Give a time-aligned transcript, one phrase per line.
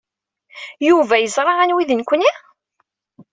[0.89, 2.31] Yuba yeẓra anwi d nekkni?